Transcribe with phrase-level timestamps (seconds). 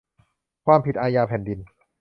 [0.65, 1.59] ความผิดอาญาแผ่นดิน